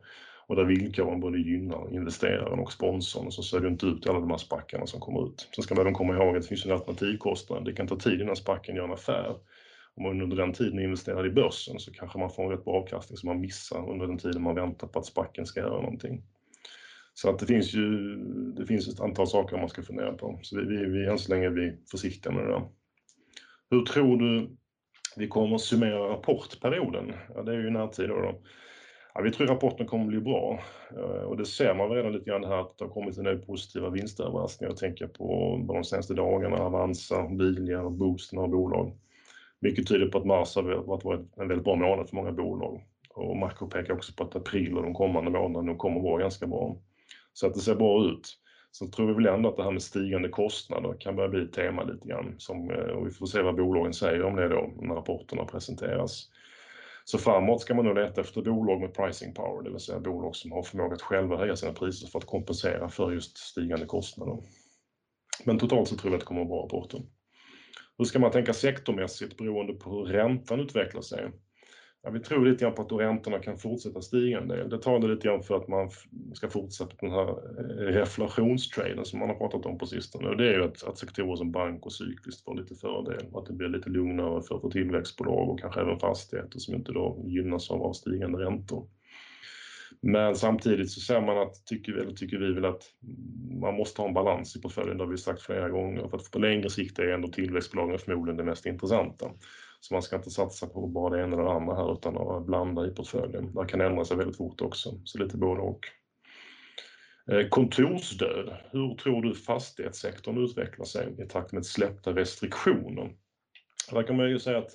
och 0.47 0.55
där 0.55 0.63
villkoren 0.63 1.19
både 1.19 1.39
gynnar 1.39 1.93
investeraren 1.93 2.59
och 2.59 2.71
sponsorn 2.71 3.31
så 3.31 3.43
ser 3.43 3.59
det 3.59 3.67
inte 3.67 3.85
ut 3.85 4.07
alla 4.07 4.19
de 4.19 4.29
här 4.29 4.37
spackarna 4.37 4.85
som 4.87 4.99
kommer 4.99 5.27
ut. 5.27 5.49
Sen 5.55 5.63
ska 5.63 5.75
man 5.75 5.81
även 5.81 5.93
komma 5.93 6.15
ihåg 6.15 6.35
att 6.35 6.41
det 6.41 6.47
finns 6.47 6.65
en 6.65 6.71
alternativkostnad. 6.71 7.65
Det 7.65 7.73
kan 7.73 7.87
ta 7.87 7.95
tid 7.95 8.21
innan 8.21 8.35
spacken 8.35 8.75
gör 8.75 8.83
en 8.83 8.91
affär. 8.91 9.35
Om 9.95 10.03
man 10.03 10.21
under 10.21 10.37
den 10.37 10.53
tiden 10.53 10.79
investerar 10.79 11.25
i 11.25 11.29
börsen 11.29 11.79
så 11.79 11.91
kanske 11.93 12.19
man 12.19 12.29
får 12.29 12.43
en 12.43 12.49
rätt 12.49 12.65
bra 12.65 12.73
avkastning 12.73 13.17
som 13.17 13.27
man 13.27 13.41
missar 13.41 13.89
under 13.89 14.07
den 14.07 14.17
tiden 14.17 14.41
man 14.41 14.55
väntar 14.55 14.87
på 14.87 14.99
att 14.99 15.05
spacken 15.05 15.45
ska 15.45 15.59
göra 15.59 15.81
någonting. 15.81 16.23
Så 17.13 17.29
att 17.29 17.39
det 17.39 17.45
finns 17.45 17.73
ju 17.73 18.15
det 18.57 18.65
finns 18.65 18.87
ett 18.87 18.99
antal 18.99 19.27
saker 19.27 19.57
man 19.57 19.69
ska 19.69 19.81
fundera 19.81 20.13
på. 20.13 20.39
Så 20.41 20.57
vi, 20.57 20.65
vi, 20.65 20.85
vi 20.85 21.07
än 21.07 21.19
så 21.19 21.33
länge 21.33 21.45
är 21.45 21.49
vi 21.49 21.77
försiktiga 21.91 22.33
med 22.33 22.45
det 22.45 22.51
där. 22.51 22.63
Hur 23.69 23.85
tror 23.85 24.17
du 24.17 24.57
vi 25.15 25.27
kommer 25.27 25.55
att 25.55 25.61
summera 25.61 26.13
rapportperioden. 26.13 27.13
Ja, 27.35 27.43
det 27.43 27.51
är 27.51 27.57
ju 27.57 27.69
närtid 27.69 28.09
då. 28.09 28.15
då. 28.15 28.41
Ja, 29.13 29.21
vi 29.21 29.31
tror 29.31 29.47
rapporten 29.47 29.87
kommer 29.87 30.03
att 30.03 30.09
bli 30.09 30.19
bra 30.19 30.59
eh, 30.97 31.23
och 31.23 31.37
det 31.37 31.45
ser 31.45 31.73
man 31.73 31.89
redan 31.89 32.13
lite 32.13 32.29
grann 32.29 32.43
här 32.43 32.61
att 32.61 32.77
det 32.77 32.85
har 32.85 32.91
kommit 32.91 33.17
en 33.17 33.23
del 33.23 33.39
positiva 33.39 33.89
vinstöverraskningar. 33.89 34.71
Jag 34.71 34.77
tänker 34.77 35.07
på 35.07 35.59
de 35.67 35.83
senaste 35.83 36.13
dagarna, 36.13 36.57
Avanza, 36.57 37.27
Bilia, 37.27 37.89
Boosten 37.89 38.37
några 38.37 38.49
bolag. 38.49 38.97
Mycket 39.61 39.87
tyder 39.87 40.07
på 40.07 40.17
att 40.17 40.25
mars 40.25 40.55
har 40.55 40.63
varit 40.63 41.37
en 41.37 41.47
väldigt 41.47 41.65
bra 41.65 41.75
månad 41.75 42.09
för 42.09 42.15
många 42.15 42.31
bolag 42.31 42.81
och 43.15 43.37
makro 43.37 43.67
pekar 43.67 43.93
också 43.93 44.13
på 44.13 44.23
att 44.23 44.35
april 44.35 44.77
och 44.77 44.83
de 44.83 44.93
kommande 44.93 45.31
månaderna 45.31 45.75
kommer 45.75 45.97
att 45.97 46.03
vara 46.03 46.21
ganska 46.21 46.47
bra. 46.47 46.77
Så 47.33 47.47
att 47.47 47.53
det 47.53 47.59
ser 47.59 47.75
bra 47.75 48.05
ut. 48.05 48.37
Så 48.71 48.87
tror 48.87 49.07
vi 49.07 49.13
väl 49.13 49.25
ändå 49.25 49.49
att 49.49 49.57
det 49.57 49.63
här 49.63 49.71
med 49.71 49.81
stigande 49.81 50.29
kostnader 50.29 50.95
kan 50.99 51.15
börja 51.15 51.29
bli 51.29 51.43
ett 51.43 51.53
tema 51.53 51.83
lite 51.83 52.07
grann. 52.07 52.35
Som, 52.37 52.71
eh, 52.71 52.77
och 52.77 53.07
vi 53.07 53.11
får 53.11 53.25
se 53.25 53.41
vad 53.41 53.55
bolagen 53.55 53.93
säger 53.93 54.23
om 54.23 54.35
det 54.35 54.49
då 54.49 54.73
när 54.81 54.95
rapporterna 54.95 55.45
presenteras. 55.45 56.29
Så 57.05 57.17
framåt 57.17 57.61
ska 57.61 57.73
man 57.73 57.85
nog 57.85 57.95
leta 57.95 58.21
efter 58.21 58.41
bolag 58.41 58.81
med 58.81 58.93
pricing 58.93 59.33
power, 59.33 59.63
det 59.63 59.69
vill 59.69 59.79
säga 59.79 59.99
bolag 59.99 60.35
som 60.35 60.51
har 60.51 60.63
förmåga 60.63 60.95
att 60.95 61.01
själva 61.01 61.37
höja 61.37 61.55
sina 61.55 61.73
priser 61.73 62.07
för 62.07 62.19
att 62.19 62.25
kompensera 62.25 62.89
för 62.89 63.11
just 63.11 63.37
stigande 63.37 63.85
kostnader. 63.85 64.37
Men 65.45 65.59
totalt 65.59 65.87
så 65.87 65.95
tror 65.95 66.11
vi 66.11 66.15
att 66.15 66.21
det 66.21 66.25
kommer 66.25 66.41
att 66.41 66.49
vara 66.49 66.67
bra 66.67 66.77
rapporter. 66.79 67.01
Hur 67.97 68.05
ska 68.05 68.19
man 68.19 68.31
tänka 68.31 68.53
sektormässigt 68.53 69.37
beroende 69.37 69.73
på 69.73 69.89
hur 69.89 70.05
räntan 70.05 70.59
utvecklar 70.59 71.01
sig? 71.01 71.31
Ja, 72.03 72.09
vi 72.09 72.19
tror 72.19 72.45
lite 72.45 72.63
grann 72.65 72.75
på 72.75 72.81
att 72.81 72.91
räntorna 72.91 73.39
kan 73.39 73.57
fortsätta 73.57 74.01
stiga 74.01 74.39
en 74.39 74.47
del. 74.47 74.69
Det 74.69 74.81
talar 74.81 75.07
lite 75.07 75.27
grann 75.27 75.43
för 75.43 75.55
att 75.55 75.67
man 75.67 75.89
ska 76.33 76.49
fortsätta 76.49 76.95
den 76.99 77.11
här 77.11 77.29
eh, 77.29 77.93
reflationstraden 77.93 79.05
som 79.05 79.19
man 79.19 79.29
har 79.29 79.35
pratat 79.35 79.65
om 79.65 79.77
på 79.77 79.85
sistone. 79.85 80.29
Och 80.29 80.37
det 80.37 80.49
är 80.49 80.53
ju 80.53 80.63
att, 80.63 80.83
att 80.83 80.97
sektorer 80.97 81.35
som 81.35 81.51
bank 81.51 81.85
och 81.85 81.93
cykliskt 81.93 82.43
får 82.43 82.55
lite 82.55 82.75
fördel. 82.75 83.25
och 83.31 83.41
Att 83.41 83.47
det 83.47 83.53
blir 83.53 83.67
lite 83.67 83.89
lugnare 83.89 84.41
för, 84.41 84.59
för 84.59 84.69
tillväxtbolag 84.69 85.49
och 85.49 85.59
kanske 85.59 85.81
även 85.81 85.99
fastigheter 85.99 86.59
som 86.59 86.75
inte 86.75 86.91
då 86.91 87.23
gynnas 87.27 87.71
av, 87.71 87.83
av 87.83 87.93
stigande 87.93 88.39
räntor. 88.39 88.87
Men 90.01 90.35
samtidigt 90.35 90.91
så 90.91 90.99
ser 90.99 91.21
man 91.21 91.37
att, 91.37 91.65
tycker 91.65 91.93
vi, 91.93 92.01
eller 92.01 92.11
tycker 92.11 92.37
vi 92.37 92.53
väl 92.53 92.65
att 92.65 92.83
man 93.61 93.75
måste 93.75 94.01
ha 94.01 94.07
en 94.07 94.13
balans 94.13 94.55
i 94.55 94.61
portföljen, 94.61 94.97
det 94.97 95.03
har 95.03 95.11
vi 95.11 95.17
sagt 95.17 95.41
flera 95.41 95.69
gånger. 95.69 96.07
För 96.07 96.17
att 96.17 96.31
på 96.31 96.39
längre 96.39 96.69
sikt 96.69 96.99
är 96.99 97.07
ändå 97.07 97.27
tillväxtbolagen 97.27 97.99
förmodligen 97.99 98.37
det 98.37 98.43
mest 98.43 98.65
intressanta. 98.65 99.31
Så 99.79 99.93
man 99.93 100.01
ska 100.01 100.15
inte 100.15 100.29
satsa 100.29 100.67
på 100.67 100.87
bara 100.87 101.15
det 101.15 101.23
ena 101.23 101.33
eller 101.33 101.43
det 101.43 101.51
andra 101.51 101.75
här 101.75 101.93
utan 101.93 102.17
att 102.17 102.45
blanda 102.45 102.87
i 102.87 102.89
portföljen. 102.89 103.53
Det 103.53 103.65
kan 103.65 103.81
ändra 103.81 104.05
sig 104.05 104.17
väldigt 104.17 104.37
fort 104.37 104.61
också, 104.61 104.99
så 105.03 105.17
lite 105.17 105.37
både 105.37 105.61
och. 105.61 105.79
Eh, 107.31 107.47
kontorsdöd. 107.47 108.57
Hur 108.71 108.95
tror 108.95 109.21
du 109.21 109.35
fastighetssektorn 109.35 110.43
utvecklar 110.43 110.85
sig 110.85 111.15
i 111.19 111.25
takt 111.25 111.51
med 111.51 111.65
släppta 111.65 112.15
restriktioner? 112.15 113.15
Där 113.91 114.03
kan 114.03 114.17
man 114.17 114.29
ju 114.29 114.39
säga 114.39 114.57
att 114.57 114.71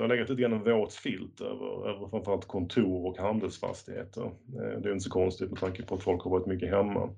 det 0.00 0.04
har 0.04 0.16
legat 0.16 0.28
lite 0.28 0.42
grann 0.42 0.52
en 0.52 0.64
våt 0.64 0.92
filt 0.92 1.40
över, 1.40 1.88
över 1.88 2.08
framförallt 2.08 2.46
kontor 2.46 3.06
och 3.06 3.18
handelsfastigheter. 3.18 4.22
Eh, 4.22 4.80
det 4.82 4.88
är 4.88 4.92
inte 4.92 5.04
så 5.04 5.10
konstigt 5.10 5.50
med 5.50 5.60
tanke 5.60 5.82
på 5.82 5.94
att 5.94 6.02
folk 6.02 6.22
har 6.22 6.30
varit 6.30 6.46
mycket 6.46 6.70
hemma. 6.70 7.10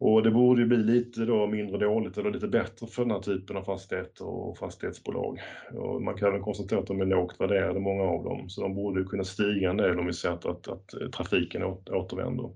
Och 0.00 0.22
det 0.22 0.30
borde 0.30 0.60
ju 0.60 0.68
bli 0.68 0.76
lite 0.76 1.24
då 1.24 1.46
mindre 1.46 1.78
dåligt 1.78 2.18
eller 2.18 2.30
lite 2.30 2.48
bättre 2.48 2.86
för 2.86 3.02
den 3.02 3.10
här 3.10 3.20
typen 3.20 3.56
av 3.56 3.62
fastigheter 3.62 4.26
och 4.26 4.58
fastighetsbolag. 4.58 5.38
Och 5.74 6.02
man 6.02 6.14
kan 6.14 6.28
även 6.28 6.42
konstatera 6.42 6.80
att 6.80 6.86
de 6.86 7.00
är 7.00 7.06
lågt 7.06 7.40
värderade, 7.40 7.80
många 7.80 8.02
av 8.02 8.24
dem, 8.24 8.48
så 8.48 8.62
de 8.62 8.74
borde 8.74 9.04
kunna 9.04 9.24
stiga 9.24 9.70
en 9.70 9.76
del 9.76 9.98
om 9.98 10.06
vi 10.06 10.12
ser 10.12 10.30
att, 10.30 10.46
att, 10.46 10.68
att 10.68 11.12
trafiken 11.12 11.62
återvänder. 11.90 12.50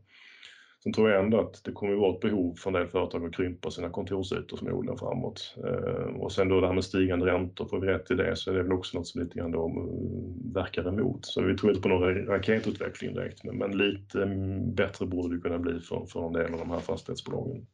Sen 0.82 0.92
tror 0.92 1.10
jag 1.10 1.24
ändå 1.24 1.40
att 1.40 1.64
det 1.64 1.72
kommer 1.72 1.92
att 1.92 2.00
vara 2.00 2.14
ett 2.14 2.20
behov 2.20 2.54
för 2.54 2.70
en 2.70 2.74
del 2.74 2.86
företag 2.86 3.24
att 3.24 3.34
krympa 3.34 3.70
sina 3.70 3.90
kontorsytor 3.90 4.56
förmodligen 4.56 4.98
framåt. 4.98 5.54
Eh, 5.64 6.20
och 6.20 6.32
sen 6.32 6.48
då 6.48 6.60
det 6.60 6.66
här 6.66 6.74
med 6.74 6.84
stigande 6.84 7.26
räntor, 7.26 7.66
får 7.66 7.80
vi 7.80 7.86
rätt 7.86 8.10
i 8.10 8.14
det 8.14 8.36
så 8.36 8.50
är 8.50 8.54
det 8.54 8.62
väl 8.62 8.72
också 8.72 8.98
något 8.98 9.06
som 9.06 9.22
lite 9.22 9.38
grann 9.38 9.50
då 9.50 9.68
eh, 9.68 10.54
verkar 10.54 10.88
emot. 10.88 11.26
Så 11.26 11.42
vi 11.42 11.56
tror 11.56 11.72
inte 11.72 11.82
på 11.82 11.88
någon 11.88 12.26
raketutveckling 12.26 13.14
direkt, 13.14 13.44
men, 13.44 13.58
men 13.58 13.78
lite 13.78 14.22
mm, 14.22 14.74
bättre 14.74 15.06
borde 15.06 15.34
det 15.36 15.40
kunna 15.40 15.58
bli 15.58 15.80
för, 15.80 16.06
för 16.06 16.26
en 16.26 16.32
del 16.32 16.52
av 16.52 16.58
de 16.58 16.70
här 16.70 16.80
fastighetsbolagen. 16.80 17.66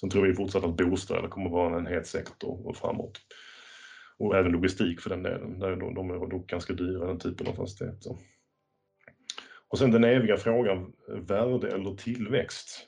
Sen 0.00 0.10
tror 0.10 0.26
vi 0.26 0.34
fortsatt 0.34 0.64
att 0.64 0.76
bostäder 0.76 1.28
kommer 1.28 1.46
att 1.46 1.52
vara 1.52 1.78
en 1.78 1.86
het 1.86 2.06
sektor 2.06 2.66
och 2.66 2.76
framåt. 2.76 3.20
Och 4.18 4.36
även 4.36 4.52
logistik 4.52 5.00
för 5.00 5.10
den 5.10 5.22
delen, 5.22 5.58
de, 5.58 5.94
de 5.94 6.10
är 6.10 6.30
dock 6.30 6.46
ganska 6.46 6.72
dyra 6.72 7.06
den 7.06 7.18
typen 7.18 7.46
av 7.46 7.52
fastigheter. 7.52 8.16
Och 9.76 9.80
sen 9.80 9.90
den 9.90 10.04
eviga 10.04 10.36
frågan, 10.36 10.92
eh, 11.08 11.14
värde 11.14 11.68
eller 11.68 11.94
tillväxt? 11.94 12.86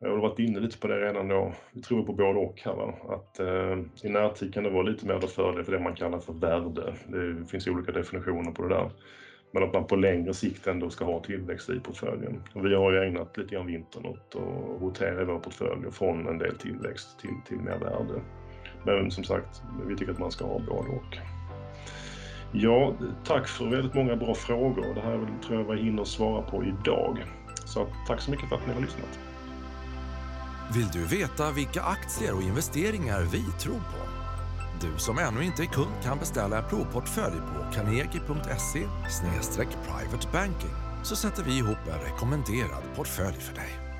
Jag 0.00 0.10
har 0.10 0.16
varit 0.16 0.38
inne 0.38 0.60
lite 0.60 0.78
på 0.78 0.88
det 0.88 1.00
redan 1.00 1.28
då. 1.28 1.52
Vi 1.72 1.82
tror 1.82 2.06
på 2.06 2.12
både 2.12 2.38
och 2.38 2.60
här. 2.64 2.74
Va? 2.74 2.94
Att 3.08 3.40
eh, 3.40 3.78
i 4.02 4.08
närtid 4.08 4.54
kan 4.54 4.64
det 4.64 4.70
vara 4.70 4.82
lite 4.82 5.06
mer 5.06 5.20
fördel 5.20 5.64
för 5.64 5.72
det 5.72 5.78
man 5.78 5.94
kallar 5.94 6.18
för 6.18 6.32
värde. 6.32 6.94
Det 7.06 7.46
finns 7.50 7.66
olika 7.66 7.92
definitioner 7.92 8.52
på 8.52 8.62
det 8.62 8.68
där. 8.68 8.90
Men 9.52 9.62
att 9.62 9.72
man 9.72 9.86
på 9.86 9.96
längre 9.96 10.34
sikt 10.34 10.66
ändå 10.66 10.90
ska 10.90 11.04
ha 11.04 11.20
tillväxt 11.20 11.70
i 11.70 11.80
portföljen. 11.80 12.42
Och 12.54 12.66
vi 12.66 12.74
har 12.74 12.92
ju 12.92 12.98
ägnat 12.98 13.36
lite 13.36 13.54
grann 13.54 13.66
vintern 13.66 14.06
åt 14.06 14.36
att 14.36 14.82
rotera 14.82 15.22
i 15.22 15.24
vår 15.24 15.38
portfölj 15.38 15.90
från 15.92 16.28
en 16.28 16.38
del 16.38 16.58
tillväxt 16.58 17.18
till, 17.18 17.36
till 17.48 17.58
mer 17.58 17.78
värde. 17.78 18.22
Men 18.86 19.10
som 19.10 19.24
sagt, 19.24 19.62
vi 19.86 19.96
tycker 19.96 20.12
att 20.12 20.18
man 20.18 20.30
ska 20.30 20.44
ha 20.44 20.58
både 20.58 20.88
och. 20.88 21.18
Ja, 22.56 22.94
tack 23.24 23.48
för 23.48 23.64
väldigt 23.64 23.94
många 23.94 24.16
bra 24.16 24.34
frågor. 24.34 24.94
Det 24.94 25.00
här 25.00 25.28
tror 25.46 25.60
jag 25.60 25.74
vi 25.74 25.82
hinner 25.82 26.04
svara 26.04 26.42
på 26.42 26.64
idag. 26.64 27.24
Så 27.64 27.86
tack 28.06 28.20
så 28.20 28.30
mycket 28.30 28.48
för 28.48 28.56
att 28.56 28.66
ni 28.66 28.74
har 28.74 28.80
lyssnat. 28.80 29.18
Vill 30.74 30.86
du 30.92 31.04
veta 31.16 31.50
vilka 31.50 31.82
aktier 31.82 32.34
och 32.34 32.42
investeringar 32.42 33.22
vi 33.22 33.42
tror 33.60 33.74
på? 33.74 34.04
Du 34.80 34.98
som 34.98 35.18
ännu 35.18 35.44
inte 35.44 35.62
är 35.62 35.66
kund 35.66 35.94
kan 36.04 36.18
beställa 36.18 36.58
en 36.58 36.68
provportfölj 36.68 37.36
på 37.36 37.74
carnegie.se 37.74 38.86
privatebanking 39.86 40.74
så 41.02 41.16
sätter 41.16 41.42
vi 41.42 41.58
ihop 41.58 41.78
en 41.86 42.12
rekommenderad 42.12 42.82
portfölj 42.96 43.36
för 43.40 43.54
dig. 43.54 43.93